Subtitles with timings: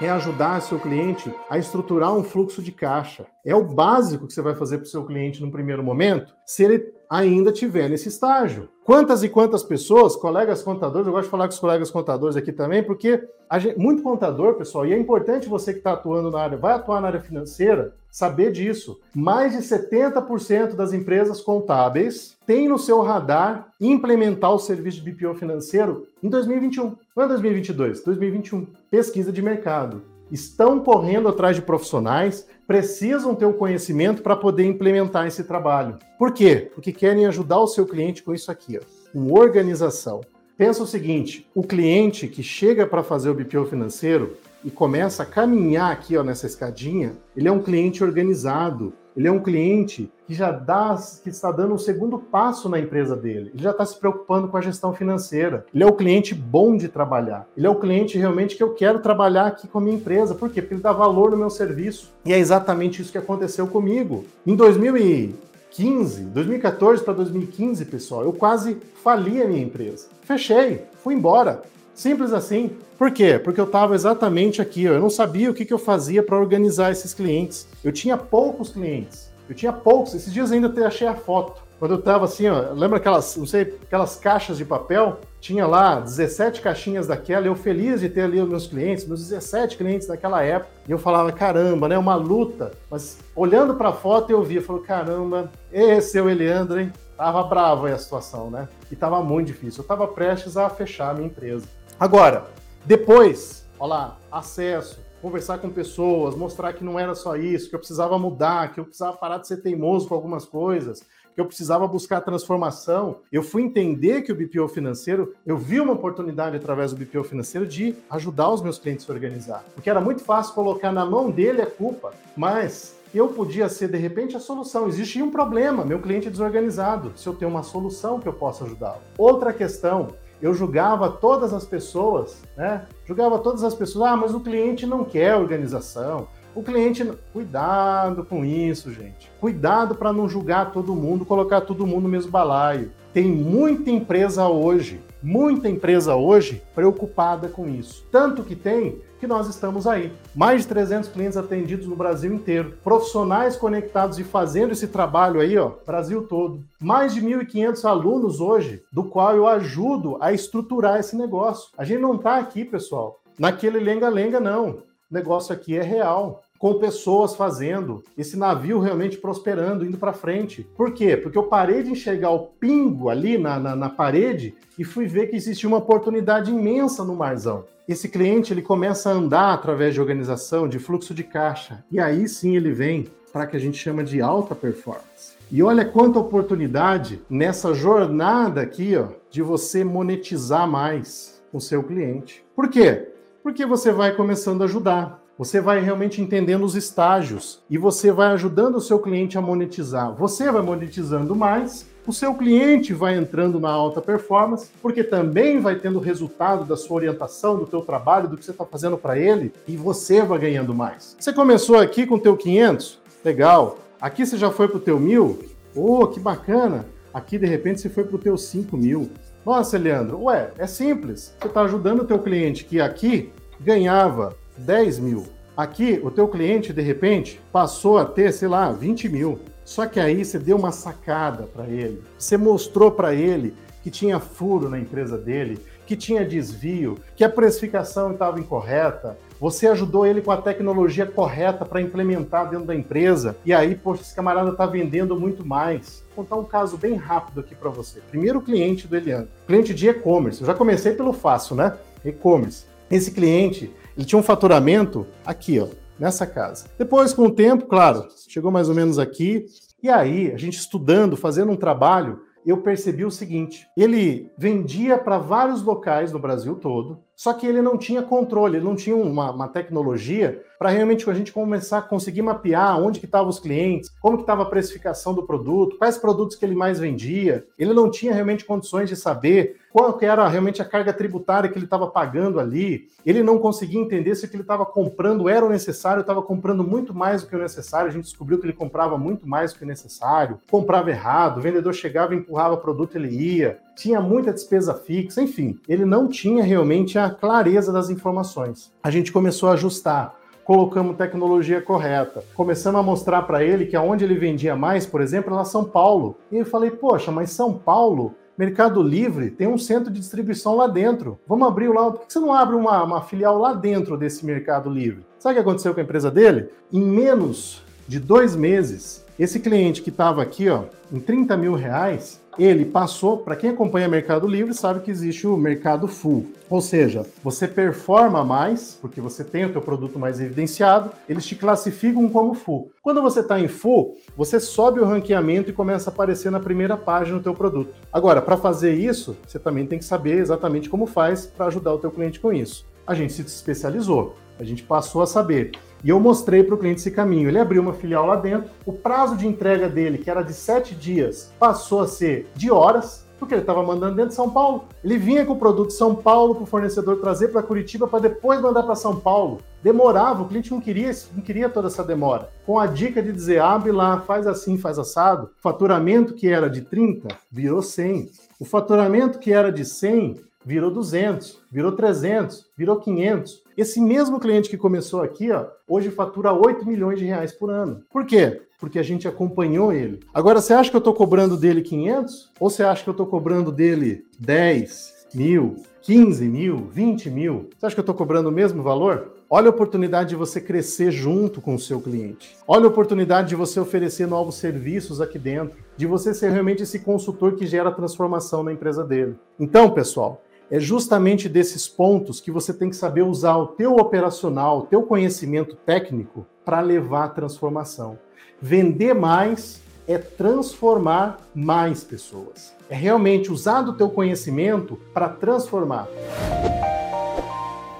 [0.00, 3.26] é ajudar seu cliente a estruturar um fluxo de caixa.
[3.44, 6.64] É o básico que você vai fazer para o seu cliente no primeiro momento, se
[6.64, 8.68] ele ainda estiver nesse estágio.
[8.84, 12.52] Quantas e quantas pessoas, colegas contadores, eu gosto de falar com os colegas contadores aqui
[12.52, 13.22] também, porque
[13.58, 17.00] gente, muito contador, pessoal, e é importante você que está atuando na área, vai atuar
[17.00, 18.98] na área financeira, saber disso.
[19.14, 25.34] Mais de 70% das empresas contábeis têm no seu radar implementar o serviço de BPO
[25.34, 26.96] financeiro em 2021.
[27.14, 28.66] Não é 2022, 2021.
[28.90, 30.02] Pesquisa de mercado.
[30.30, 35.98] Estão correndo atrás de profissionais, precisam ter o conhecimento para poder implementar esse trabalho.
[36.18, 36.70] Por quê?
[36.74, 40.20] Porque querem ajudar o seu cliente com isso aqui, ó, com organização.
[40.56, 45.26] Pensa o seguinte: o cliente que chega para fazer o BPO financeiro, e começa a
[45.26, 50.32] caminhar aqui ó, nessa escadinha, ele é um cliente organizado, ele é um cliente que
[50.32, 53.50] já dá, que está dando um segundo passo na empresa dele.
[53.52, 55.66] Ele já está se preocupando com a gestão financeira.
[55.74, 57.44] Ele é o cliente bom de trabalhar.
[57.56, 60.36] Ele é o cliente realmente que eu quero trabalhar aqui com a minha empresa.
[60.36, 60.62] Por quê?
[60.62, 62.12] Porque ele dá valor no meu serviço.
[62.24, 64.24] E é exatamente isso que aconteceu comigo.
[64.46, 70.06] Em 2015, 2014 para 2015, pessoal, eu quase fali a minha empresa.
[70.22, 71.62] Fechei, fui embora.
[71.98, 72.76] Simples assim.
[72.96, 73.40] Por quê?
[73.40, 76.92] Porque eu estava exatamente aqui, eu não sabia o que, que eu fazia para organizar
[76.92, 77.66] esses clientes.
[77.82, 80.14] Eu tinha poucos clientes, eu tinha poucos.
[80.14, 81.60] Esses dias ainda até achei a foto.
[81.76, 85.18] Quando eu estava assim, ó, lembra aquelas, não sei, aquelas caixas de papel?
[85.40, 89.76] Tinha lá 17 caixinhas daquela, eu feliz de ter ali os meus clientes, meus 17
[89.76, 90.70] clientes daquela época.
[90.86, 92.70] E eu falava, caramba, né, uma luta.
[92.88, 96.92] Mas olhando para a foto eu via, falou, caramba, esse é o Eliandro, hein?
[97.16, 98.68] Tava bravo aí a situação, né?
[98.88, 99.82] E tava muito difícil.
[99.82, 101.66] Eu tava prestes a fechar a minha empresa.
[102.00, 102.44] Agora,
[102.84, 107.78] depois, olha lá, acesso, conversar com pessoas, mostrar que não era só isso, que eu
[107.80, 111.02] precisava mudar, que eu precisava parar de ser teimoso com algumas coisas,
[111.34, 113.16] que eu precisava buscar transformação.
[113.32, 117.66] Eu fui entender que o BPO financeiro, eu vi uma oportunidade através do BPO financeiro
[117.66, 119.64] de ajudar os meus clientes a se organizar.
[119.74, 123.98] Porque era muito fácil colocar na mão dele a culpa, mas eu podia ser, de
[123.98, 124.86] repente, a solução.
[124.86, 127.12] Existia um problema, meu cliente é desorganizado.
[127.16, 129.00] Se eu tenho uma solução que eu possa ajudá-lo.
[129.16, 130.08] Outra questão,
[130.40, 132.86] eu julgava todas as pessoas, né?
[133.04, 136.28] Julgava todas as pessoas, ah, mas o cliente não quer organização.
[136.54, 137.08] O cliente.
[137.32, 139.30] Cuidado com isso, gente.
[139.40, 142.90] Cuidado para não julgar todo mundo, colocar todo mundo no mesmo balaio.
[143.12, 148.04] Tem muita empresa hoje, muita empresa hoje preocupada com isso.
[148.10, 150.12] Tanto que tem que nós estamos aí.
[150.34, 152.78] Mais de 300 clientes atendidos no Brasil inteiro.
[152.82, 156.64] Profissionais conectados e fazendo esse trabalho aí, ó, Brasil todo.
[156.80, 161.70] Mais de 1.500 alunos hoje, do qual eu ajudo a estruturar esse negócio.
[161.76, 164.70] A gente não está aqui, pessoal, naquele lenga-lenga, não.
[165.10, 170.66] O negócio aqui é real com pessoas fazendo, esse navio realmente prosperando, indo para frente.
[170.76, 171.16] Por quê?
[171.16, 175.28] Porque eu parei de enxergar o pingo ali na, na, na, parede e fui ver
[175.28, 177.64] que existia uma oportunidade imensa no marzão.
[177.88, 182.28] Esse cliente ele começa a andar através de organização, de fluxo de caixa, e aí
[182.28, 185.38] sim ele vem para que a gente chama de alta performance.
[185.50, 192.44] E olha quanta oportunidade nessa jornada aqui, ó, de você monetizar mais com seu cliente.
[192.54, 193.08] Por quê?
[193.42, 195.22] Porque você vai começando a ajudar.
[195.38, 200.12] Você vai realmente entendendo os estágios e você vai ajudando o seu cliente a monetizar.
[200.16, 205.76] Você vai monetizando mais, o seu cliente vai entrando na alta performance, porque também vai
[205.76, 209.52] tendo resultado da sua orientação, do teu trabalho, do que você está fazendo para ele,
[209.68, 211.14] e você vai ganhando mais.
[211.16, 212.98] Você começou aqui com o teu 500?
[213.24, 213.78] Legal.
[214.00, 215.38] Aqui você já foi para o teu 1.000?
[215.72, 216.84] Oh, que bacana.
[217.14, 219.08] Aqui, de repente, você foi para o teu 5 mil.
[219.46, 221.32] Nossa, Leandro, ué, é simples.
[221.40, 225.26] Você está ajudando o teu cliente que aqui ganhava 10 mil.
[225.56, 229.40] Aqui, o teu cliente, de repente, passou a ter, sei lá, 20 mil.
[229.64, 232.02] Só que aí você deu uma sacada para ele.
[232.16, 237.28] Você mostrou para ele que tinha furo na empresa dele, que tinha desvio, que a
[237.28, 239.18] precificação estava incorreta.
[239.40, 243.36] Você ajudou ele com a tecnologia correta para implementar dentro da empresa.
[243.44, 246.04] E aí, poxa, esse camarada está vendendo muito mais.
[246.14, 248.00] Vou contar um caso bem rápido aqui para você.
[248.10, 250.40] Primeiro cliente do Eliano, cliente de e-commerce.
[250.40, 251.76] Eu já comecei pelo fácil, né?
[252.04, 252.66] E-commerce.
[252.90, 255.66] Esse cliente, ele tinha um faturamento aqui, ó,
[255.98, 256.66] nessa casa.
[256.78, 259.46] Depois, com o tempo, claro, chegou mais ou menos aqui.
[259.82, 265.18] E aí, a gente estudando, fazendo um trabalho, eu percebi o seguinte: ele vendia para
[265.18, 269.32] vários locais no Brasil todo, só que ele não tinha controle, ele não tinha uma,
[269.32, 273.90] uma tecnologia para realmente a gente começar a conseguir mapear onde que estavam os clientes,
[274.00, 277.44] como que estava a precificação do produto, quais produtos que ele mais vendia.
[277.58, 281.58] Ele não tinha realmente condições de saber qual que era realmente a carga tributária que
[281.58, 282.86] ele estava pagando ali.
[283.04, 286.62] Ele não conseguia entender se o que ele estava comprando era o necessário, estava comprando
[286.62, 287.88] muito mais do que o necessário.
[287.88, 291.42] A gente descobriu que ele comprava muito mais do que o necessário, comprava errado, o
[291.42, 293.58] vendedor chegava empurrava produto, ele ia.
[293.78, 298.72] Tinha muita despesa fixa, enfim, ele não tinha realmente a clareza das informações.
[298.82, 302.24] A gente começou a ajustar colocamos tecnologia correta.
[302.34, 306.16] Começamos a mostrar para ele que aonde ele vendia mais, por exemplo, era São Paulo.
[306.32, 310.66] E eu falei, poxa, mas São Paulo Mercado Livre tem um centro de distribuição lá
[310.66, 311.18] dentro.
[311.26, 311.90] Vamos abrir lá.
[311.90, 315.04] Por que você não abre uma, uma, filial lá dentro desse Mercado Livre?
[315.18, 316.48] Sabe o que aconteceu com a empresa dele?
[316.72, 322.20] Em menos de dois meses, esse cliente que estava aqui, ó, em 30 mil reais,
[322.38, 326.24] ele passou, para quem acompanha Mercado Livre, sabe que existe o mercado full.
[326.48, 331.34] Ou seja, você performa mais, porque você tem o teu produto mais evidenciado, eles te
[331.34, 332.70] classificam como full.
[332.80, 336.76] Quando você está em full, você sobe o ranqueamento e começa a aparecer na primeira
[336.76, 337.74] página do teu produto.
[337.92, 341.78] Agora, para fazer isso, você também tem que saber exatamente como faz para ajudar o
[341.78, 342.64] teu cliente com isso.
[342.86, 345.50] A gente se especializou, a gente passou a saber
[345.82, 347.28] e eu mostrei para o cliente esse caminho.
[347.28, 350.74] Ele abriu uma filial lá dentro, o prazo de entrega dele, que era de sete
[350.74, 354.64] dias, passou a ser de horas, porque ele estava mandando dentro de São Paulo.
[354.82, 358.00] Ele vinha com o produto de São Paulo para o fornecedor trazer para Curitiba para
[358.00, 359.40] depois mandar para São Paulo.
[359.62, 362.30] Demorava, o cliente não queria, não queria toda essa demora.
[362.46, 366.48] Com a dica de dizer, abre lá, faz assim, faz assado, o faturamento que era
[366.48, 368.08] de 30 virou 100.
[368.38, 373.42] O faturamento que era de 100 virou 200, virou 300, virou 500.
[373.56, 377.82] Esse mesmo cliente que começou aqui, ó, hoje fatura 8 milhões de reais por ano.
[377.90, 378.42] Por quê?
[378.58, 380.00] Porque a gente acompanhou ele.
[380.12, 382.32] Agora, você acha que eu estou cobrando dele 500?
[382.40, 387.50] Ou você acha que eu estou cobrando dele 10 mil, 15 mil, 20 mil?
[387.56, 389.14] Você acha que eu estou cobrando o mesmo valor?
[389.30, 392.34] Olha a oportunidade de você crescer junto com o seu cliente.
[392.46, 396.78] Olha a oportunidade de você oferecer novos serviços aqui dentro, de você ser realmente esse
[396.78, 399.16] consultor que gera transformação na empresa dele.
[399.38, 404.60] Então, pessoal, é justamente desses pontos que você tem que saber usar o teu operacional,
[404.60, 407.98] o teu conhecimento técnico para levar a transformação.
[408.40, 412.54] Vender mais é transformar mais pessoas.
[412.68, 415.88] É realmente usar o teu conhecimento para transformar.